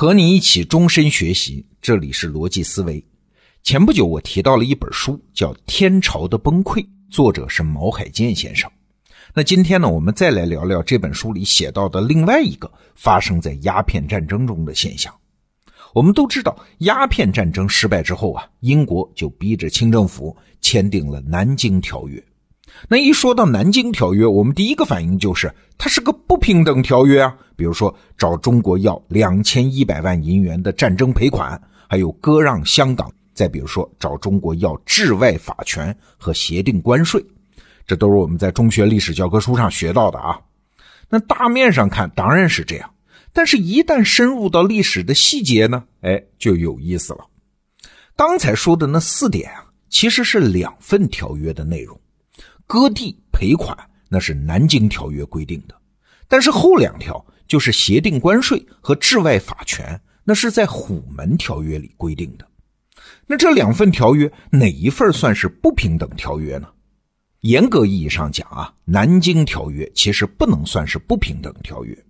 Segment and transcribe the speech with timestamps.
[0.00, 3.04] 和你一起终身学习，这里是逻辑思维。
[3.62, 6.76] 前不久我提到了一本书，叫《天朝的崩溃》，
[7.10, 8.70] 作者是毛海建先生。
[9.34, 15.14] 那今天呢，我们再来聊聊这本书里写到的另外一个发生在鸦片战争中的现象。
[15.92, 22.18] 我们都知道，鸦片战争失败之后啊，英国就逼着清政府签订了《南京条约》。
[22.88, 27.36] 那一说到《南京条约》，我们第一个反应就是它是个不平等条约啊。
[27.56, 37.22] 比如说，找中国要两千一百万银元的战争赔款，还有割让香港；再比如说，找中国要治外法权和协定关税，
[37.86, 40.40] 这都是我们在中学历史教科书上学到的啊。
[41.10, 42.90] 那大面上看当然是这样，
[43.34, 47.26] 但是一旦深入到历史的细节呢，哎，就有意思了。
[48.16, 51.99] 刚才说的那四点啊，其实是两份条约的内容。
[52.70, 53.76] 割地赔款
[54.08, 55.74] 那是南京条约规定的，
[56.28, 62.46] 但是后两条就是协定关税和治外法权，那是在虎门条约里规定的。
[63.26, 66.68] 那这两份条约哪一份算是不平等条约呢？
[67.40, 72.04] 严格意义上讲啊，南京条约其实不能算是不平等条约。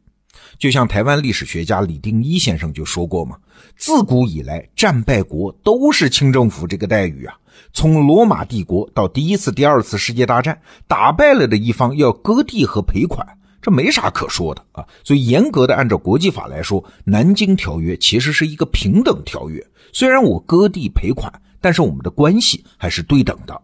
[0.61, 3.34] 就像台湾历史学家李定一先生就说过嘛，
[3.78, 7.34] 自古以来战败国都是清政府这个待遇啊。
[7.72, 13.27] 从罗马帝国到第一次、第二次世界大战，打败了的一方要割地和赔款，
[13.62, 14.86] 这没啥可说的啊。
[15.02, 19.67] 所以严格的按照国际法来说，《南京条约》其实是一个平等条约。
[19.95, 23.58] 虽然我割地赔款，但是我们的关系还是对等的。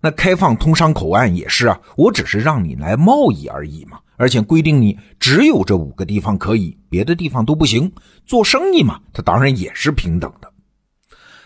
[0.00, 7.90] 那开放通商口岸也是啊，我只是让你来贸易而已嘛，而且规定你只有这五个地方可以，别的地方都不行。
[8.24, 10.48] 做生意嘛，它当然也是平等的。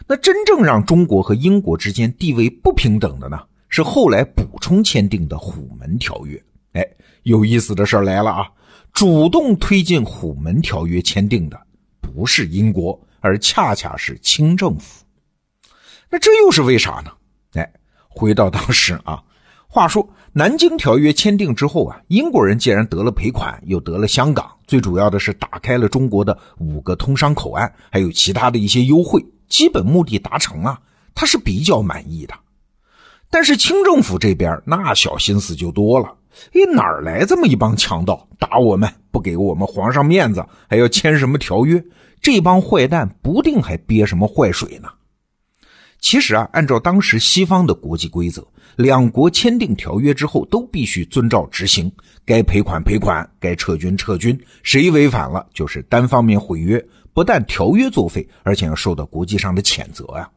[0.07, 6.37] 那真正让中国和英国之间地位不平等的呢，是后来补充签订的《虎门条约》。
[6.79, 6.87] 哎，
[7.23, 8.47] 有意思的事来了啊！
[8.93, 11.59] 主动推进《虎门条约》签订的
[11.99, 15.03] 不是英国，而恰恰是清政府。
[16.11, 17.11] 那这又是为啥呢？
[17.55, 17.73] 哎，
[18.07, 19.23] 回到当时啊，
[19.77, 29.23] 话说《南京条约》签订之后啊，英国人既然得了赔款，又得了香港，最主要的是打开了中国的五个通商口岸，还有其他的一些优惠。
[29.51, 30.81] 基本目的达成啊，
[31.15, 32.33] 他是比较满意的。
[33.29, 36.07] 但是清政府这边那小心思就多了，
[36.55, 38.91] 哎，哪来这么一帮强盗打我们？
[39.11, 41.85] 不给我们皇上面子，还要签什么条约？
[42.23, 44.89] 这帮坏蛋不定还憋什么坏水呢？
[46.01, 51.91] 其实啊，按照当时西方的国际规则，两国签订条约之后都必须遵照执行，
[52.25, 56.83] 该赔款赔款，该撤军撤军，谁违反了就是单方面毁约。
[57.15, 60.29] 不但条约作废，而且要受到国际上的谴责呀。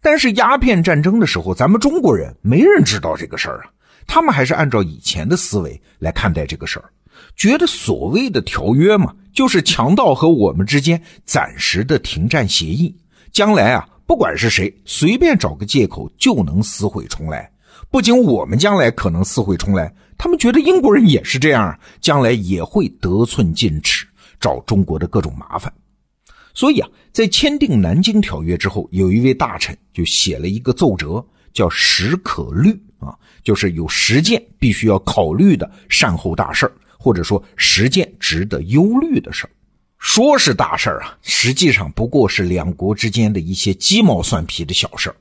[0.00, 3.70] 但是鸦片战争的时候，咱们中国人没人知道这个事儿啊。
[4.06, 6.90] 他们还是按照以前的思维来看待这个事儿，
[7.36, 12.96] 觉得所谓的条约嘛，就是强盗和我们之间暂时的停战协议。
[13.30, 17.50] 将来啊，不管是谁，随便找个借口就能撕毁重来。
[17.90, 24.06] 不仅我们将来可能撕毁重来，他们觉得英国人也是这样，将来也会得寸进尺，
[24.38, 25.72] 找中国的各种麻烦。
[26.52, 31.24] 所以啊，在签订《南京条约》之后，有一位大臣就写了一个奏折，
[31.54, 32.70] 叫“时可虑”
[33.00, 39.48] 啊，就是有十件必须要考虑的善后大事或者说十件值得忧虑的事
[40.02, 45.14] 说是大事啊，实际上不过是两国之间的一些鸡毛蒜皮的小事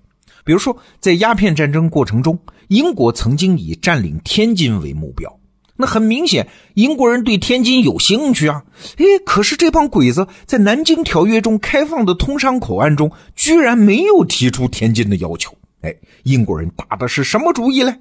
[0.43, 2.37] 比如说，在鸦片战争过程中，
[2.67, 5.31] 英国曾经以占领天津为目标。
[5.75, 8.63] 那很明显，英国人对天津有兴趣啊！
[8.97, 15.55] 哎，可是这帮鬼子在《南京条约》中开放的通商口岸中，居然没有提出天津的要求。
[15.81, 17.95] 哎，英国人打的是什么主意嘞？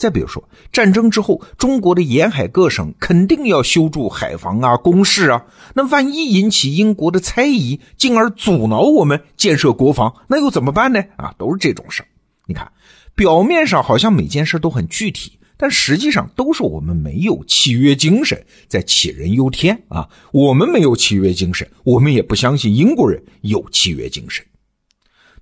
[0.00, 5.44] 再比如说，战争之后，中国的沿海各省肯定要修筑海防啊、工事啊。
[5.74, 11.04] 那万一引起英国的猜疑，进而阻挠我们建设国防，那又怎么办呢？
[11.16, 12.02] 啊，都是这种事
[12.46, 12.72] 你看，
[13.14, 15.38] 表面上好像每件事都很具体。
[15.58, 20.08] 但实际上都是我们没有契约精神，在杞人忧天啊！
[20.32, 24.42] 我们没有契约精神，我们也不相信英国人有契约精神。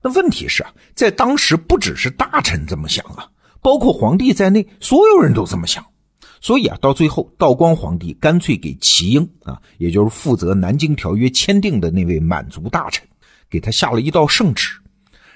[0.03, 5.85] 那问题是啊，在当时不只是大臣这么想啊，包括皇帝在内，所有人都这么想。
[6.41, 13.05] 所以啊，到最后，道光皇帝干脆给齐英啊，也就是负责南京条约签订的那位满族大臣，
[13.51, 14.71] 给他下了一道圣旨。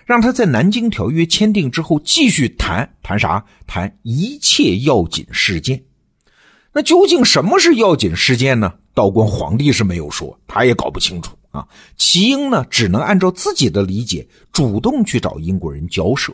[0.04, 3.44] 让他在南京条约签订之后继续谈谈啥？
[3.66, 5.82] 谈一切要紧事件。
[6.72, 8.72] 那究竟什么是要紧事件呢？
[8.94, 11.66] 道光皇帝是没有说，他也搞不清楚啊。
[11.96, 16.32] 齐英呢，只能按照自己的理解，主动去找英国人交涉。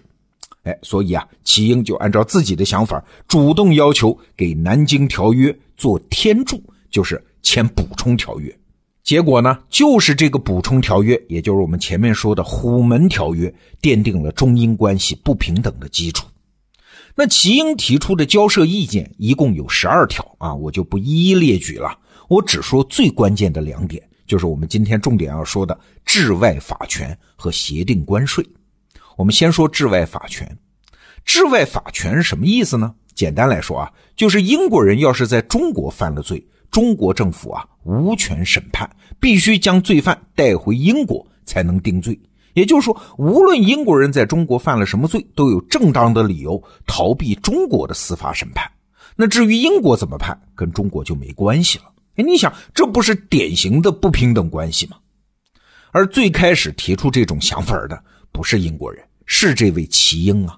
[0.69, 8.55] 哎，所以啊，齐英就按照自己的想法，主动要求给南京条约做天注，就是签补充条约。
[9.03, 16.27] 结果呢，就是这个补充条约，也就是我们前面说的虎门条约，奠定了中英关系不平等的基础。
[17.15, 21.99] 那齐英提出的交涉意见一共有十二条啊，我就不一一列举了，
[22.29, 28.47] 我只说最关键的两点，就是我们今天重点要说的治外法权和协定关税。
[29.19, 30.57] 我们先说治外法权，
[31.25, 32.95] 治外法权是什么意思呢？
[33.17, 38.89] 简单来说啊，就是英国人要是在中国犯了罪，中国政府啊无权审判，
[39.19, 42.17] 必须将罪犯带回英国才能定罪。
[42.55, 48.71] 也就是说，无论英国人在中国犯了什么罪，都有正当的理由逃避中国的司法审判。
[49.17, 51.87] 那至于英国怎么判，跟中国就没关系了。
[52.15, 54.97] 哎，你想，这不是典型的不平等关系吗？
[55.91, 58.01] 而最开始提出这种想法的
[58.31, 60.57] 不是英国人，是这位齐英啊。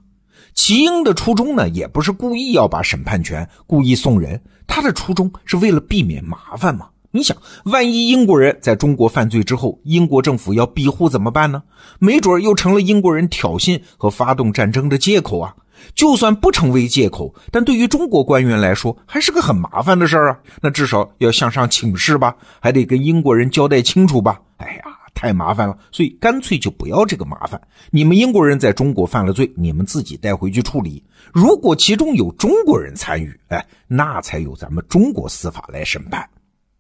[0.55, 6.89] 齐英的初衷呢，也不是故意要把审判权故意送人，他的初衷是为了避免麻烦嘛。
[7.11, 11.61] 你想，万一英国人在中国犯罪之后，英国政府要庇护怎么办呢？
[11.99, 15.53] 没准又成了英国人挑衅和发动战争的借口啊！
[15.95, 20.39] 就算不成为借口，但对于中国官员来说，还是个很麻烦的事儿啊！
[20.61, 24.41] 那至少要向上请示吧，还得跟英国人交代清楚吧？
[24.59, 24.83] 哎呀，
[25.21, 27.61] 太麻烦了，所以干脆就不要这个麻烦。
[27.91, 31.05] 你们英国人在中国犯了罪，你们自己带回去处理。
[31.31, 36.27] 如果其中有中国人参与，哎，那才有咱们中国司法来审判。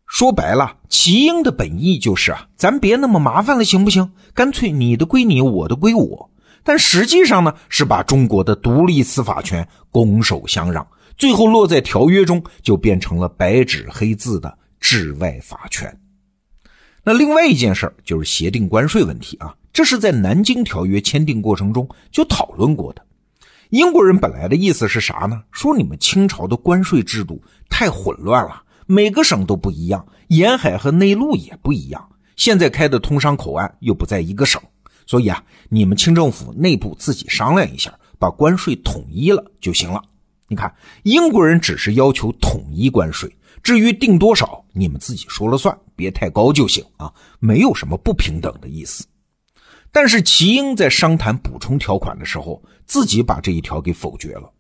[0.07, 4.11] 说白了，齐英的本意就是啊，咱别那么麻烦了，行不行？
[4.33, 6.31] 干脆你的归你，我的归我。
[6.65, 10.87] 但实际上呢，是把中国的独立司法权拱手相让，
[11.19, 15.95] 最后落在条约中，就变成了白纸黑字的治外法权。
[17.03, 23.03] 那另外一件事就是协定关税问题啊，这是在南京条约签订过程中就讨论过的。
[23.71, 25.43] 英国人本来的意思是啥呢？
[25.53, 28.63] 说你们清朝的关税制度太混乱了。
[28.87, 32.09] 每个省都不一样，沿海和内陆也不一样。
[32.35, 34.61] 现在开的通商口岸又不在一个省，
[35.07, 40.03] 所以啊，你们清政府内部自己商量一下，把关税统一了就行了。
[40.51, 40.75] 你看，
[41.05, 43.33] 英国人只是要求统一关税，
[43.63, 49.07] 至于定多少，你们自己说了算，别太高就行啊，没有什么不平等的意思。
[49.93, 54.51] 但是齐英在商谈补充条款的时候，自己把这一条给否决了。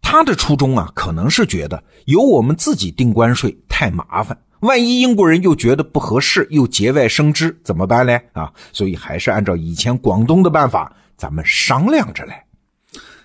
[0.00, 8.16] 他的初衷啊，可能是觉得由我们自己定关税太麻烦，万一英国人又觉得不合适，又节外生枝，怎么办呢？
[8.32, 12.44] 啊，所以还是按照以前广东的办法，咱们商量着来。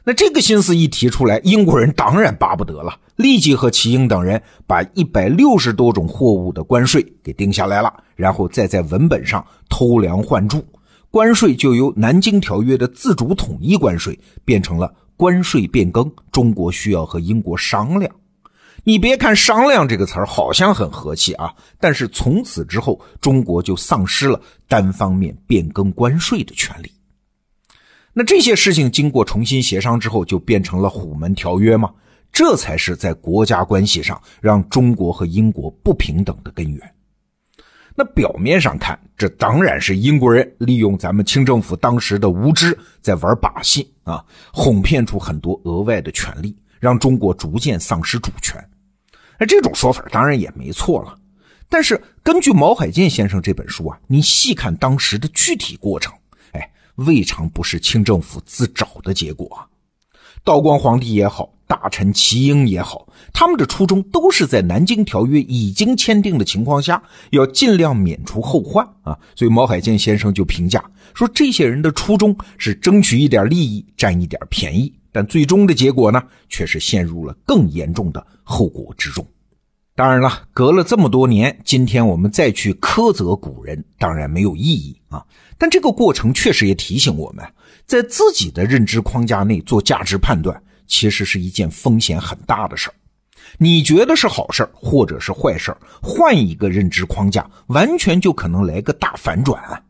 [0.07, 10.65] 那这个心思一提出来，英国人当然巴不得了，立即和齐英等人把一百六十多种货物的关税给定下来了，然后再在文本上偷梁换柱，
[11.11, 14.89] 关税就由南京条约的自主统一关税变成了。
[15.17, 18.09] 关税变更，中国需要和英国商量。
[18.85, 24.39] 你别看“商量”这个词儿好像很和气啊，但是从此之后，中国就丧失了
[24.69, 26.89] 单方面变更关税的权利。
[28.19, 31.93] 那这些事情经过重新协商之后，就变成了虎门条约吗？
[32.31, 36.95] 这才是在国家关系上让中国和英国不平等的根源。
[37.95, 48.59] 那表面上看，这当然是英国人利用咱们清政府当时的无知，在玩把戏啊，哄骗出很多额外的权利，让中国逐渐丧失主权。
[49.37, 51.15] 那这种说法当然也没错了。
[51.69, 56.11] 但是根据毛海建先生这本书啊，你细看当时的具体过程，
[56.97, 59.65] 未尝不是清政府自找的结果啊。
[60.43, 61.51] 道光皇帝也好。
[61.69, 69.19] 大臣齐英也好，他们的初衷都是在南京条约已经签订的情况下，要尽量免除后患啊。
[69.35, 70.81] 所以毛海建先生就评价
[71.13, 79.27] 说，这些人的初衷是争取一点利益，占一点便宜，但最终的结果呢，却是陷入了更严重的后果之中。
[79.97, 85.25] 当然了，隔了这么多年，今天我们再去苛责古人，当然没有意义啊。
[85.57, 87.43] 但这个过程确实也提醒我们，
[87.87, 90.61] 在自己的认知框架内做价值判断。
[90.85, 92.93] 其实是一件风险很大的事儿，
[93.57, 99.59] 你觉得是好事儿或者是坏事儿，换一个认知框架，完全就可能来个大反转。
[99.63, 99.81] 啊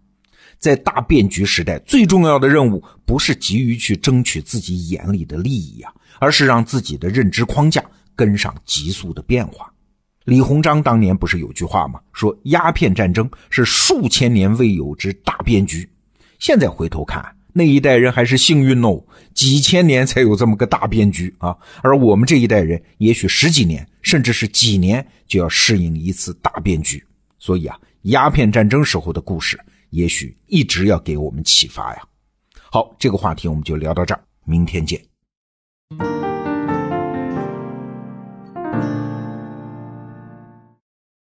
[0.58, 7.84] 在大变局时代，最重要的任务不是急于去争取自己眼里的利益呀，而是让自己的认知框架
[8.16, 9.70] 跟上急速的变化。
[10.27, 12.01] 李鸿章当年不是有句话吗？
[12.12, 15.89] 说鸦片战争是数千年未有之大变局。
[16.38, 17.25] 现在回头看。
[17.53, 19.01] 那一代人还是幸运哦，
[19.34, 21.57] 几千年才有这么个大变局啊！
[21.81, 27.01] 而我们这一代人，也许十几年，甚至是几年就要适应一次大变局。
[27.39, 29.57] 所以啊，鸦片战争时候的故事，
[29.91, 32.01] 也许一直要给我们启发呀。
[32.69, 35.01] 好，这个话题我们就聊到这儿，明天见。